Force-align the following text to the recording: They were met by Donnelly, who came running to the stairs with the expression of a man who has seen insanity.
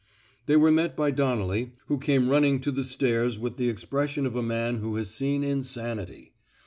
They 0.47 0.55
were 0.57 0.71
met 0.71 0.97
by 0.97 1.11
Donnelly, 1.11 1.73
who 1.85 1.99
came 1.99 2.27
running 2.29 2.59
to 2.61 2.71
the 2.71 2.83
stairs 2.83 3.37
with 3.37 3.57
the 3.57 3.69
expression 3.69 4.25
of 4.25 4.35
a 4.35 4.41
man 4.41 4.77
who 4.77 4.95
has 4.95 5.13
seen 5.13 5.43
insanity. 5.43 6.33